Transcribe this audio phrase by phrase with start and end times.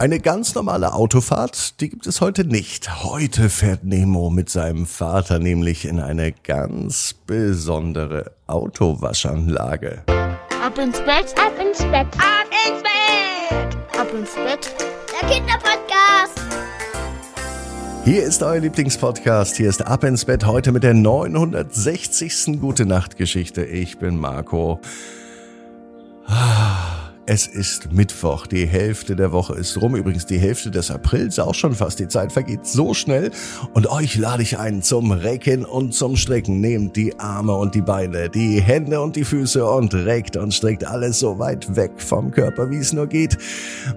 [0.00, 3.04] Eine ganz normale Autofahrt, die gibt es heute nicht.
[3.04, 10.02] Heute fährt Nemo mit seinem Vater nämlich in eine ganz besondere Autowaschanlage.
[10.06, 14.74] Ab ins Bett, ab ins Bett, ab ins Bett, ab ins Bett.
[15.20, 16.40] Der Kinderpodcast.
[18.06, 19.58] Hier ist euer Lieblingspodcast.
[19.58, 22.58] Hier ist Ab ins Bett heute mit der 960.
[22.58, 23.66] Gute Nacht Geschichte.
[23.66, 24.80] Ich bin Marco.
[26.24, 26.69] Ah.
[27.32, 29.94] Es ist Mittwoch, die Hälfte der Woche ist rum.
[29.94, 32.00] Übrigens die Hälfte des Aprils auch schon fast.
[32.00, 33.30] Die Zeit vergeht so schnell.
[33.72, 36.60] Und euch lade ich ein zum Recken und zum Strecken.
[36.60, 40.84] Nehmt die Arme und die Beine, die Hände und die Füße und reckt und streckt
[40.84, 43.38] alles so weit weg vom Körper, wie es nur geht.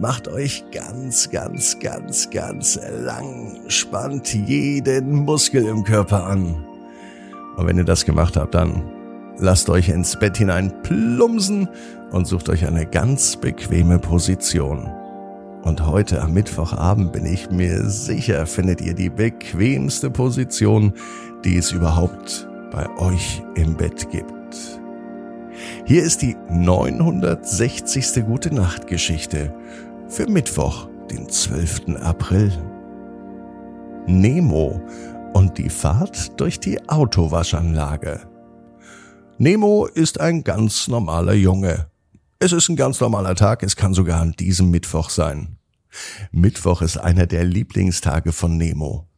[0.00, 3.60] Macht euch ganz, ganz, ganz, ganz lang.
[3.68, 6.64] Spannt jeden Muskel im Körper an.
[7.58, 8.90] Und wenn ihr das gemacht habt, dann
[9.38, 11.68] lasst euch ins Bett hinein plumsen
[12.10, 14.88] und sucht euch eine ganz bequeme Position.
[15.62, 20.92] Und heute am Mittwochabend bin ich mir sicher, findet ihr die bequemste Position,
[21.44, 24.80] die es überhaupt bei euch im Bett gibt.
[25.84, 28.24] Hier ist die 960.
[28.24, 29.52] Gute Nacht Geschichte
[30.08, 31.96] für Mittwoch, den 12.
[32.00, 32.52] April.
[34.06, 34.80] Nemo
[35.34, 38.20] und die Fahrt durch die Autowaschanlage.
[39.38, 41.87] Nemo ist ein ganz normaler Junge.
[42.40, 45.58] Es ist ein ganz normaler Tag, es kann sogar an diesem Mittwoch sein.
[46.30, 49.08] Mittwoch ist einer der Lieblingstage von Nemo.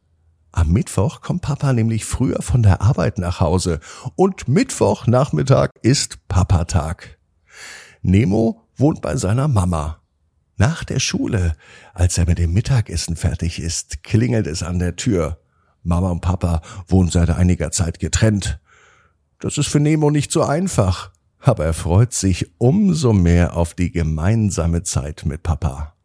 [0.51, 3.79] Am Mittwoch kommt Papa nämlich früher von der Arbeit nach Hause
[4.15, 7.19] und Mittwochnachmittag ist Papatag.
[8.01, 10.01] Nemo wohnt bei seiner Mama.
[10.57, 11.55] Nach der Schule,
[11.93, 15.39] als er mit dem Mittagessen fertig ist, klingelt es an der Tür.
[15.83, 18.59] Mama und Papa wohnen seit einiger Zeit getrennt.
[19.39, 21.11] Das ist für Nemo nicht so einfach
[21.41, 25.95] aber er freut sich umso mehr auf die gemeinsame Zeit mit Papa.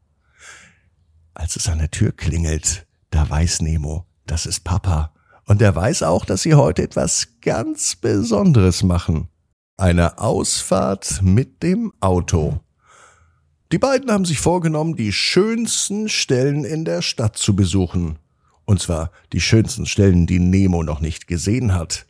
[1.34, 5.12] Als es an der Tür klingelt, da weiß Nemo, das ist Papa,
[5.46, 9.28] und er weiß auch, dass sie heute etwas ganz Besonderes machen.
[9.76, 12.60] Eine Ausfahrt mit dem Auto.
[13.72, 18.18] Die beiden haben sich vorgenommen, die schönsten Stellen in der Stadt zu besuchen.
[18.64, 22.06] Und zwar die schönsten Stellen, die Nemo noch nicht gesehen hat.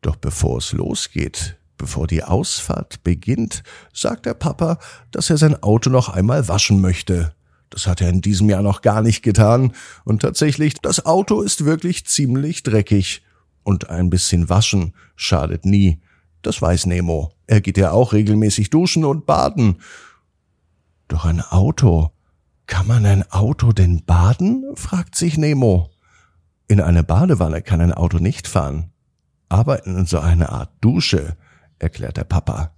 [0.00, 3.62] Doch bevor es losgeht, Bevor die Ausfahrt beginnt,
[3.94, 4.78] sagt der Papa,
[5.12, 7.32] dass er sein Auto noch einmal waschen möchte.
[7.70, 9.72] Das hat er in diesem Jahr noch gar nicht getan,
[10.04, 13.22] und tatsächlich, das Auto ist wirklich ziemlich dreckig.
[13.62, 16.00] Und ein bisschen waschen schadet nie.
[16.42, 17.32] Das weiß Nemo.
[17.46, 19.80] Er geht ja auch regelmäßig duschen und baden.
[21.06, 22.10] Doch ein Auto.
[22.66, 24.64] Kann man ein Auto denn baden?
[24.74, 25.90] fragt sich Nemo.
[26.66, 28.90] In eine Badewanne kann ein Auto nicht fahren.
[29.48, 31.36] Aber in so eine Art Dusche
[31.78, 32.72] erklärt der Papa.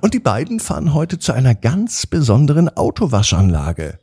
[0.00, 3.98] Und die beiden fahren heute zu einer ganz besonderen Autowaschanlage.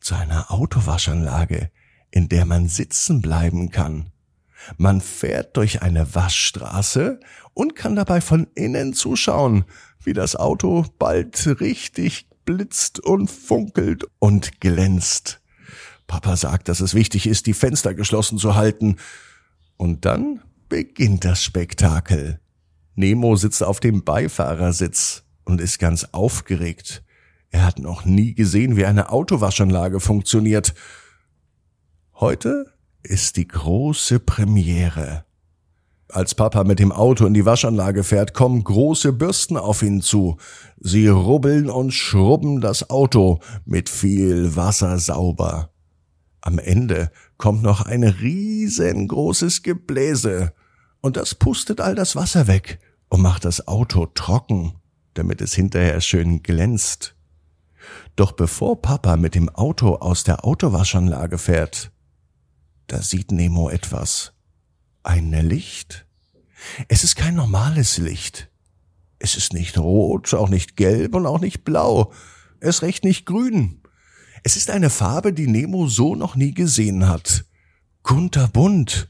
[0.00, 1.70] Zu einer Autowaschanlage,
[2.10, 4.10] in der man sitzen bleiben kann.
[4.78, 7.20] Man fährt durch eine Waschstraße
[7.54, 9.64] und kann dabei von innen zuschauen,
[10.02, 15.40] wie das Auto bald richtig blitzt und funkelt und glänzt.
[16.06, 18.96] Papa sagt, dass es wichtig ist, die Fenster geschlossen zu halten.
[19.76, 22.40] Und dann beginnt das Spektakel.
[22.96, 27.04] Nemo sitzt auf dem Beifahrersitz und ist ganz aufgeregt.
[27.50, 30.74] Er hat noch nie gesehen, wie eine Autowaschanlage funktioniert.
[32.14, 35.26] Heute ist die große Premiere.
[36.08, 40.38] Als Papa mit dem Auto in die Waschanlage fährt, kommen große Bürsten auf ihn zu.
[40.80, 45.70] Sie rubbeln und schrubben das Auto mit viel Wasser sauber.
[46.40, 50.54] Am Ende kommt noch ein riesengroßes Gebläse
[51.02, 54.74] und das pustet all das Wasser weg und macht das Auto trocken,
[55.14, 57.14] damit es hinterher schön glänzt.
[58.16, 61.92] Doch bevor Papa mit dem Auto aus der Autowaschanlage fährt,
[62.86, 64.32] da sieht Nemo etwas.
[65.02, 66.06] Ein Licht.
[66.88, 68.50] Es ist kein normales Licht.
[69.18, 72.12] Es ist nicht rot, auch nicht gelb und auch nicht blau.
[72.60, 73.82] Es recht nicht grün.
[74.42, 77.44] Es ist eine Farbe, die Nemo so noch nie gesehen hat.
[78.02, 79.08] Kunterbunt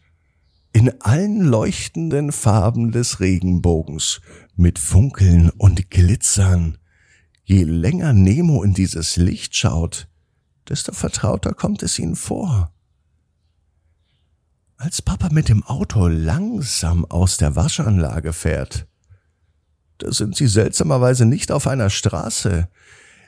[0.77, 4.21] in allen leuchtenden Farben des Regenbogens,
[4.57, 6.77] mit Funkeln und Glitzern.
[7.45, 10.07] Je länger Nemo in dieses Licht schaut,
[10.69, 12.75] desto vertrauter kommt es ihm vor.
[14.77, 18.87] Als Papa mit dem Auto langsam aus der Waschanlage fährt,
[19.97, 22.69] da sind sie seltsamerweise nicht auf einer Straße,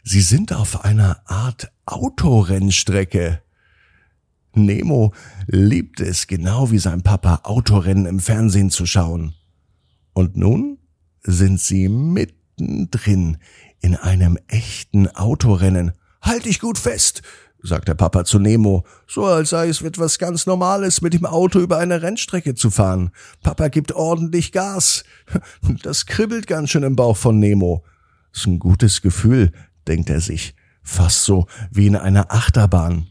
[0.04, 3.40] sie sind auf einer Art Autorennstrecke.
[4.64, 5.12] Nemo
[5.46, 9.34] liebte es genau wie sein Papa Autorennen im Fernsehen zu schauen.
[10.12, 10.78] Und nun
[11.22, 13.38] sind sie mittendrin
[13.80, 15.92] in einem echten Autorennen.
[16.20, 17.22] Halt dich gut fest,
[17.62, 21.60] sagt der Papa zu Nemo, so als sei es etwas ganz Normales, mit dem Auto
[21.60, 23.10] über eine Rennstrecke zu fahren.
[23.42, 25.04] Papa gibt ordentlich Gas.
[25.82, 27.84] Das kribbelt ganz schön im Bauch von Nemo.
[28.32, 29.52] Ist ein gutes Gefühl,
[29.86, 33.06] denkt er sich, fast so wie in einer Achterbahn.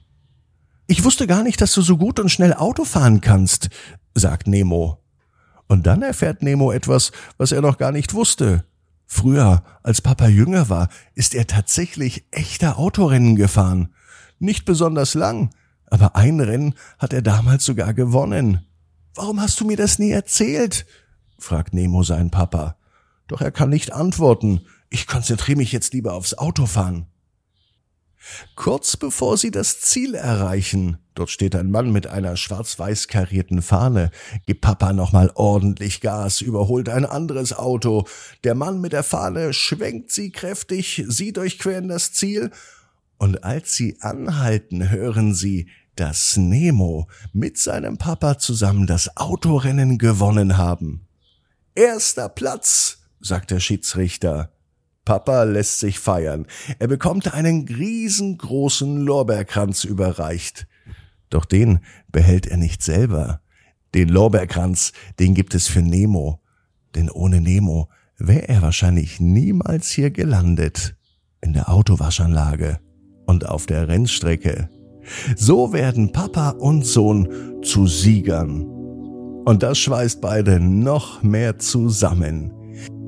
[0.90, 3.70] Ich wusste gar nicht, dass du so gut und schnell Auto fahren kannst,
[4.16, 5.00] sagt Nemo.
[5.68, 8.64] Und dann erfährt Nemo etwas, was er noch gar nicht wusste.
[9.06, 13.94] Früher, als Papa jünger war, ist er tatsächlich echter Autorennen gefahren.
[14.40, 15.50] Nicht besonders lang,
[15.88, 18.66] aber ein Rennen hat er damals sogar gewonnen.
[19.14, 20.86] Warum hast du mir das nie erzählt?
[21.38, 22.78] fragt Nemo seinen Papa.
[23.28, 24.62] Doch er kann nicht antworten.
[24.90, 27.08] Ich konzentriere mich jetzt lieber aufs Autofahren.
[28.56, 34.12] Kurz bevor sie das Ziel erreichen, dort steht ein Mann mit einer schwarz-weiß karierten Fahne,
[34.46, 38.06] gibt Papa nochmal ordentlich Gas, überholt ein anderes Auto.
[38.44, 42.52] Der Mann mit der Fahne schwenkt sie kräftig, sie durchqueren das Ziel
[43.18, 50.58] und als sie anhalten, hören sie, dass Nemo mit seinem Papa zusammen das Autorennen gewonnen
[50.58, 51.08] haben.
[51.76, 54.52] Erster Platz, sagt der Schiedsrichter.
[55.08, 56.48] Papa lässt sich feiern.
[56.80, 60.68] Er bekommt einen riesengroßen Lorbeerkranz überreicht.
[61.30, 61.80] Doch den
[62.12, 63.40] behält er nicht selber.
[63.96, 66.42] Den Lorbeerkranz, den gibt es für Nemo.
[66.94, 67.88] Denn ohne Nemo
[68.18, 70.98] wäre er wahrscheinlich niemals hier gelandet.
[71.40, 72.82] In der Autowaschanlage
[73.26, 74.70] und auf der Rennstrecke.
[75.38, 78.64] So werden Papa und Sohn zu Siegern.
[79.46, 82.57] Und das schweißt beide noch mehr zusammen.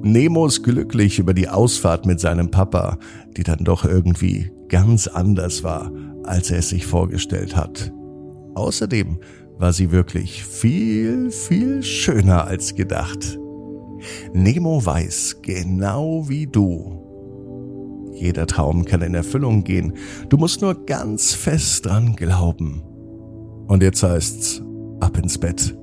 [0.01, 2.97] Nemo ist glücklich über die Ausfahrt mit seinem Papa,
[3.35, 5.91] die dann doch irgendwie ganz anders war,
[6.23, 7.91] als er es sich vorgestellt hat.
[8.55, 9.19] Außerdem
[9.57, 13.37] war sie wirklich viel, viel schöner als gedacht.
[14.33, 16.99] Nemo weiß, genau wie du,
[18.19, 19.93] jeder Traum kann in Erfüllung gehen.
[20.27, 22.83] Du musst nur ganz fest dran glauben.
[23.67, 24.61] Und jetzt heißt's,
[24.99, 25.77] ab ins Bett.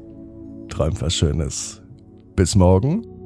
[0.68, 1.82] Träum was Schönes.
[2.34, 3.06] Bis morgen,